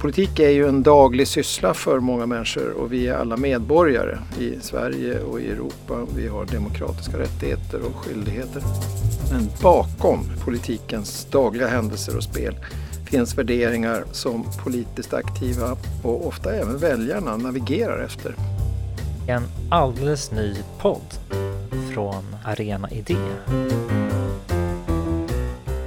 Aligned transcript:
Politik 0.00 0.38
är 0.38 0.50
ju 0.50 0.68
en 0.68 0.82
daglig 0.82 1.28
syssla 1.28 1.74
för 1.74 2.00
många 2.00 2.26
människor 2.26 2.70
och 2.70 2.92
vi 2.92 3.08
är 3.08 3.14
alla 3.14 3.36
medborgare 3.36 4.18
i 4.38 4.60
Sverige 4.60 5.20
och 5.20 5.40
i 5.40 5.50
Europa. 5.50 6.06
Vi 6.16 6.28
har 6.28 6.44
demokratiska 6.46 7.18
rättigheter 7.18 7.80
och 7.80 7.96
skyldigheter. 7.96 8.62
Men 9.32 9.48
bakom 9.62 10.18
politikens 10.44 11.24
dagliga 11.30 11.68
händelser 11.68 12.16
och 12.16 12.22
spel 12.22 12.54
finns 13.10 13.38
värderingar 13.38 14.04
som 14.12 14.44
politiskt 14.64 15.14
aktiva 15.14 15.76
och 16.02 16.26
ofta 16.26 16.54
även 16.54 16.78
väljarna 16.78 17.36
navigerar 17.36 18.04
efter. 18.04 18.34
En 19.28 19.42
alldeles 19.70 20.32
ny 20.32 20.56
podd 20.80 21.14
från 21.94 22.36
Arena 22.44 22.90
Idé. 22.90 23.16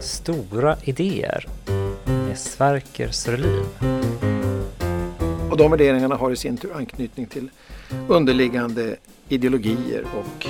Stora 0.00 0.76
idéer 0.82 1.46
Sverker 2.36 3.08
Sörlin. 3.08 3.64
Och 5.50 5.56
de 5.56 5.70
värderingarna 5.70 6.14
har 6.14 6.30
i 6.30 6.36
sin 6.36 6.56
tur 6.56 6.76
anknytning 6.76 7.26
till 7.26 7.50
underliggande 8.08 8.96
ideologier 9.28 10.04
och 10.16 10.46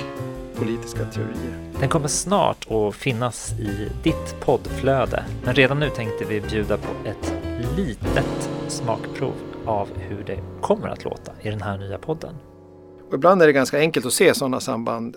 politiska 0.55 1.05
teorier. 1.05 1.71
Den 1.79 1.89
kommer 1.89 2.07
snart 2.07 2.71
att 2.71 2.95
finnas 2.95 3.51
i 3.51 3.89
ditt 4.03 4.39
poddflöde, 4.39 5.25
men 5.43 5.53
redan 5.53 5.79
nu 5.79 5.89
tänkte 5.89 6.25
vi 6.25 6.41
bjuda 6.41 6.77
på 6.77 7.09
ett 7.09 7.33
litet 7.77 8.49
smakprov 8.67 9.33
av 9.65 9.89
hur 9.97 10.23
det 10.23 10.39
kommer 10.61 10.87
att 10.87 11.03
låta 11.03 11.31
i 11.41 11.49
den 11.49 11.61
här 11.61 11.77
nya 11.77 11.97
podden. 11.97 12.35
Och 13.07 13.13
ibland 13.13 13.41
är 13.41 13.47
det 13.47 13.53
ganska 13.53 13.79
enkelt 13.79 14.05
att 14.05 14.13
se 14.13 14.33
sådana 14.33 14.59
samband 14.59 15.15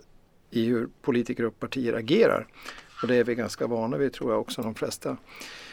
i 0.50 0.64
hur 0.64 0.88
politiker 1.02 1.44
och 1.44 1.60
partier 1.60 1.92
agerar. 1.92 2.46
Och 3.02 3.08
det 3.08 3.16
är 3.16 3.24
vi 3.24 3.34
ganska 3.34 3.66
vana 3.66 3.96
vid 3.96 4.12
tror 4.12 4.32
jag 4.32 4.40
också 4.40 4.62
de 4.62 4.74
flesta. 4.74 5.16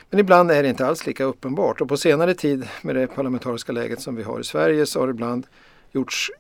Men 0.10 0.20
ibland 0.20 0.52
är 0.52 0.64
det 0.64 0.70
inte 0.70 0.88
alls 0.88 1.06
lika 1.06 1.24
uppenbart 1.24 1.82
och 1.82 1.88
på 1.88 1.98
senare 1.98 2.34
tid 2.34 2.68
med 2.82 2.96
det 2.96 3.08
parlamentariska 3.08 3.72
läget 3.72 4.02
som 4.02 4.16
vi 4.16 4.24
har 4.24 4.40
i 4.40 4.44
Sverige 4.44 4.86
så 4.86 5.00
har 5.00 5.08
det 5.08 5.12
ibland 5.12 5.48
gjorts 5.92 6.32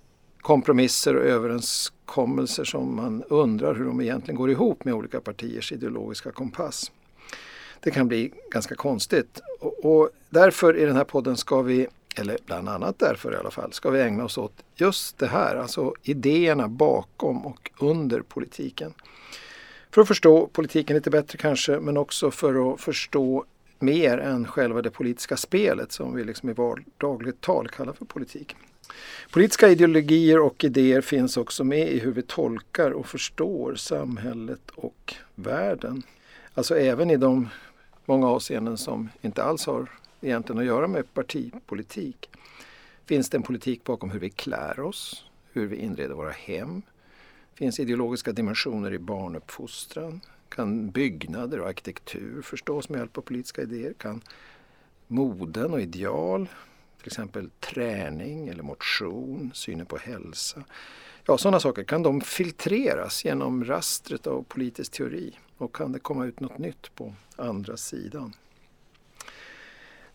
kompromisser 0.42 1.16
och 1.16 1.24
överenskommelser 1.24 2.64
som 2.64 2.96
man 2.96 3.24
undrar 3.24 3.76
hur 3.76 3.86
de 3.86 4.02
egentligen 4.02 4.36
går 4.36 4.52
ihop 4.52 4.86
med 4.86 4.94
olika 4.94 5.22
partiers 5.22 5.72
ideologiska 5.72 6.32
kompass. 6.32 6.92
Det 7.80 7.92
kan 7.92 8.08
bli 8.08 8.34
ganska 8.52 8.76
konstigt 8.76 9.42
och, 9.60 9.86
och 9.86 10.10
därför 10.30 10.78
i 10.78 10.86
den 10.86 10.96
här 10.96 11.04
podden 11.04 11.38
ska 11.38 11.62
vi 11.62 11.88
eller 12.20 12.38
bland 12.46 12.70
annat 12.70 13.00
därför 13.00 13.34
i 13.34 13.36
alla 13.36 13.52
fall, 13.52 13.74
ska 13.74 13.90
vi 13.90 14.02
ägna 14.02 14.24
oss 14.26 14.38
åt 14.38 14.64
just 14.76 15.18
det 15.18 15.28
här, 15.28 15.56
alltså 15.56 15.94
idéerna 16.04 16.68
bakom 16.68 17.46
och 17.46 17.72
under 17.80 18.22
politiken. 18.22 18.94
För 19.98 20.02
att 20.02 20.08
förstå 20.08 20.48
politiken 20.48 20.96
lite 20.96 21.10
bättre 21.10 21.38
kanske, 21.38 21.80
men 21.80 21.98
också 21.98 22.32
för 22.32 22.74
att 22.74 22.82
förstå 22.82 23.46
mer 23.80 24.18
än 24.18 24.48
själva 24.48 24.82
det 24.82 24.90
politiska 24.90 25.38
spelet 25.38 25.92
som 25.92 26.16
vi 26.16 26.24
liksom 26.24 26.50
i 26.50 26.54
vardagligt 26.54 27.42
tal 27.42 27.68
kallar 27.68 27.94
för 27.94 28.06
politik. 28.06 28.56
Politiska 29.32 29.70
ideologier 29.70 30.40
och 30.40 30.64
idéer 30.64 31.02
finns 31.02 31.38
också 31.38 31.64
med 31.64 31.92
i 31.92 32.00
hur 32.00 32.12
vi 32.12 32.22
tolkar 32.22 32.92
och 32.92 33.08
förstår 33.08 33.76
samhället 33.76 34.70
och 34.76 35.16
världen. 35.36 36.04
Alltså 36.54 36.78
även 36.78 37.10
i 37.10 37.18
de 37.18 37.50
många 38.06 38.28
avseenden 38.28 38.78
som 38.78 39.10
inte 39.22 39.44
alls 39.44 39.66
har 39.66 39.92
egentligen 40.22 40.60
att 40.60 40.66
göra 40.66 40.88
med 40.88 41.14
partipolitik. 41.14 42.30
Finns 43.06 43.30
det 43.30 43.38
en 43.38 43.44
politik 43.44 43.84
bakom 43.84 44.12
hur 44.12 44.20
vi 44.20 44.30
klär 44.30 44.80
oss, 44.80 45.26
hur 45.54 45.68
vi 45.68 45.76
inreder 45.76 46.16
våra 46.16 46.32
hem? 46.32 46.82
Finns 47.58 47.80
ideologiska 47.80 48.32
dimensioner 48.32 48.94
i 48.94 49.00
barnuppfostran? 49.00 50.22
Kan 50.50 50.90
byggnader 50.90 51.60
och 51.60 51.68
arkitektur 51.68 52.42
förstås 52.42 52.90
med 52.90 53.00
hjälp 53.00 53.18
av 53.18 53.22
politiska 53.22 53.62
idéer? 53.62 53.94
Kan 53.94 54.22
moden 55.08 55.74
och 55.74 55.82
ideal, 55.82 56.50
till 56.98 57.08
exempel 57.08 57.50
träning 57.60 58.48
eller 58.48 58.64
motion, 58.64 59.52
synen 59.54 59.86
på 59.86 59.98
hälsa. 59.98 60.64
Ja, 61.26 61.38
sådana 61.38 61.60
saker, 61.60 61.84
kan 61.84 62.04
de 62.04 62.22
filtreras 62.22 63.26
genom 63.26 63.66
rastret 63.66 64.28
av 64.28 64.44
politisk 64.44 64.92
teori? 64.92 65.38
Och 65.58 65.76
kan 65.76 65.92
det 65.92 66.00
komma 66.00 66.26
ut 66.26 66.40
något 66.40 66.58
nytt 66.58 66.96
på 66.96 67.14
andra 67.36 67.78
sidan? 67.78 68.34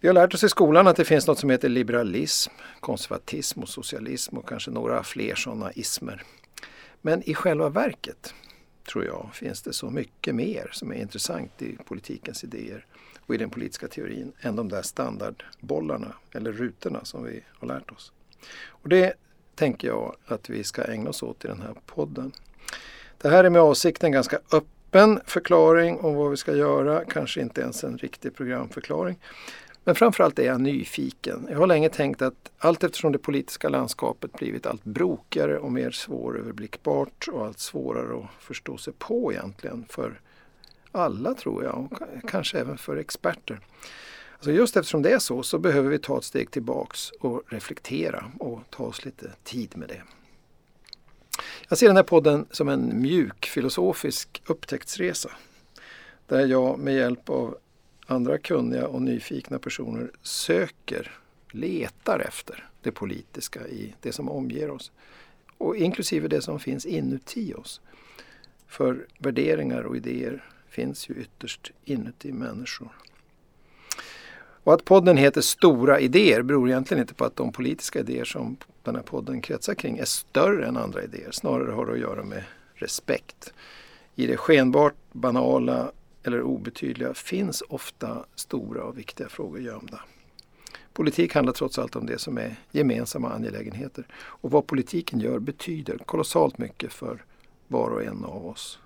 Vi 0.00 0.08
har 0.08 0.14
lärt 0.14 0.34
oss 0.34 0.44
i 0.44 0.48
skolan 0.48 0.86
att 0.86 0.96
det 0.96 1.04
finns 1.04 1.26
något 1.26 1.38
som 1.38 1.50
heter 1.50 1.68
liberalism, 1.68 2.52
konservatism 2.80 3.62
och 3.62 3.68
socialism 3.68 4.38
och 4.38 4.48
kanske 4.48 4.70
några 4.70 5.02
fler 5.02 5.34
sådana 5.34 5.72
ismer. 5.72 6.22
Men 7.02 7.22
i 7.22 7.34
själva 7.34 7.68
verket, 7.68 8.34
tror 8.92 9.04
jag, 9.04 9.30
finns 9.34 9.62
det 9.62 9.72
så 9.72 9.90
mycket 9.90 10.34
mer 10.34 10.70
som 10.72 10.92
är 10.92 10.96
intressant 10.96 11.62
i 11.62 11.76
politikens 11.86 12.44
idéer 12.44 12.86
och 13.20 13.34
i 13.34 13.38
den 13.38 13.50
politiska 13.50 13.88
teorin 13.88 14.32
än 14.40 14.56
de 14.56 14.68
där 14.68 14.82
standardbollarna 14.82 16.14
eller 16.32 16.52
rutorna 16.52 17.04
som 17.04 17.24
vi 17.24 17.40
har 17.58 17.68
lärt 17.68 17.90
oss. 17.90 18.12
Och 18.66 18.88
det 18.88 19.14
tänker 19.54 19.88
jag 19.88 20.16
att 20.26 20.50
vi 20.50 20.64
ska 20.64 20.84
ägna 20.84 21.10
oss 21.10 21.22
åt 21.22 21.44
i 21.44 21.48
den 21.48 21.62
här 21.62 21.74
podden. 21.86 22.32
Det 23.18 23.28
här 23.28 23.44
är 23.44 23.50
med 23.50 23.62
avsikt 23.62 24.04
en 24.04 24.12
ganska 24.12 24.38
öppen 24.52 25.20
förklaring 25.26 26.00
om 26.00 26.14
vad 26.14 26.30
vi 26.30 26.36
ska 26.36 26.56
göra, 26.56 27.04
kanske 27.04 27.40
inte 27.40 27.60
ens 27.60 27.84
en 27.84 27.98
riktig 27.98 28.34
programförklaring. 28.34 29.18
Men 29.84 29.94
framförallt 29.94 30.38
är 30.38 30.46
jag 30.46 30.60
nyfiken. 30.60 31.46
Jag 31.50 31.58
har 31.58 31.66
länge 31.66 31.88
tänkt 31.88 32.22
att 32.22 32.50
allt 32.58 32.84
eftersom 32.84 33.12
det 33.12 33.18
politiska 33.18 33.68
landskapet 33.68 34.32
blivit 34.32 34.66
allt 34.66 34.84
brokigare 34.84 35.58
och 35.58 35.72
mer 35.72 35.90
svåröverblickbart 35.90 37.28
och 37.32 37.46
allt 37.46 37.58
svårare 37.58 38.18
att 38.18 38.44
förstå 38.44 38.78
sig 38.78 38.92
på 38.98 39.32
egentligen 39.32 39.84
för 39.88 40.20
alla 40.92 41.34
tror 41.34 41.64
jag 41.64 41.88
och 41.92 42.30
kanske 42.30 42.58
även 42.58 42.78
för 42.78 42.96
experter. 42.96 43.60
Alltså 44.32 44.52
just 44.52 44.76
eftersom 44.76 45.02
det 45.02 45.10
är 45.10 45.18
så 45.18 45.42
så 45.42 45.58
behöver 45.58 45.90
vi 45.90 45.98
ta 45.98 46.18
ett 46.18 46.24
steg 46.24 46.50
tillbaks 46.50 47.10
och 47.10 47.42
reflektera 47.46 48.32
och 48.38 48.60
ta 48.70 48.84
oss 48.84 49.04
lite 49.04 49.30
tid 49.44 49.76
med 49.76 49.88
det. 49.88 50.02
Jag 51.68 51.78
ser 51.78 51.86
den 51.86 51.96
här 51.96 52.02
podden 52.02 52.46
som 52.50 52.68
en 52.68 53.02
mjuk 53.02 53.46
filosofisk 53.46 54.42
upptäcktsresa 54.46 55.30
där 56.26 56.46
jag 56.46 56.78
med 56.78 56.94
hjälp 56.94 57.28
av 57.30 57.56
andra 58.06 58.38
kunniga 58.38 58.86
och 58.86 59.02
nyfikna 59.02 59.58
personer 59.58 60.10
söker, 60.22 61.10
letar 61.50 62.18
efter 62.18 62.68
det 62.82 62.92
politiska 62.92 63.68
i 63.68 63.94
det 64.00 64.12
som 64.12 64.28
omger 64.28 64.70
oss. 64.70 64.92
Och 65.58 65.76
inklusive 65.76 66.28
det 66.28 66.42
som 66.42 66.60
finns 66.60 66.86
inuti 66.86 67.54
oss. 67.54 67.80
För 68.66 69.06
värderingar 69.18 69.82
och 69.82 69.96
idéer 69.96 70.44
finns 70.68 71.10
ju 71.10 71.14
ytterst 71.14 71.72
inuti 71.84 72.32
människor. 72.32 72.88
Och 74.64 74.74
att 74.74 74.84
podden 74.84 75.16
heter 75.16 75.40
Stora 75.40 76.00
idéer 76.00 76.42
beror 76.42 76.68
egentligen 76.68 77.00
inte 77.00 77.14
på 77.14 77.24
att 77.24 77.36
de 77.36 77.52
politiska 77.52 78.00
idéer 78.00 78.24
som 78.24 78.56
den 78.82 78.94
här 78.94 79.02
podden 79.02 79.40
kretsar 79.40 79.74
kring 79.74 79.98
är 79.98 80.04
större 80.04 80.66
än 80.66 80.76
andra 80.76 81.02
idéer. 81.02 81.30
Snarare 81.30 81.72
har 81.72 81.86
det 81.86 81.92
att 81.92 81.98
göra 81.98 82.24
med 82.24 82.44
respekt. 82.74 83.52
I 84.14 84.26
det 84.26 84.36
skenbart 84.36 84.94
banala 85.12 85.92
eller 86.24 86.42
obetydliga 86.42 87.14
finns 87.14 87.62
ofta 87.68 88.24
stora 88.34 88.84
och 88.84 88.98
viktiga 88.98 89.28
frågor 89.28 89.60
gömda. 89.60 90.00
Politik 90.92 91.34
handlar 91.34 91.52
trots 91.52 91.78
allt 91.78 91.96
om 91.96 92.06
det 92.06 92.18
som 92.18 92.38
är 92.38 92.56
gemensamma 92.70 93.30
angelägenheter. 93.30 94.06
Och 94.14 94.50
vad 94.50 94.66
politiken 94.66 95.20
gör 95.20 95.38
betyder 95.38 95.98
kolossalt 95.98 96.58
mycket 96.58 96.92
för 96.92 97.24
var 97.68 97.90
och 97.90 98.02
en 98.02 98.24
av 98.24 98.46
oss. 98.46 98.78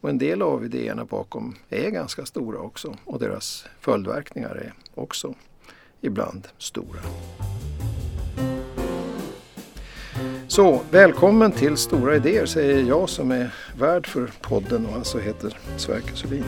Och 0.00 0.10
en 0.10 0.18
del 0.18 0.42
av 0.42 0.64
idéerna 0.64 1.04
bakom 1.04 1.54
är 1.68 1.90
ganska 1.90 2.26
stora 2.26 2.58
också 2.58 2.96
och 3.04 3.18
deras 3.18 3.64
följdverkningar 3.80 4.54
är 4.54 4.74
också 4.94 5.34
ibland 6.00 6.48
stora. 6.58 7.00
Så 10.52 10.80
välkommen 10.90 11.52
till 11.52 11.76
Stora 11.76 12.16
idéer 12.16 12.46
säger 12.46 12.82
jag 12.82 13.08
som 13.08 13.30
är 13.30 13.54
värd 13.78 14.06
för 14.06 14.30
podden 14.40 14.86
och 14.86 14.96
alltså 14.96 15.18
heter 15.18 15.58
Sverker 15.76 16.14
Sölin. 16.14 16.44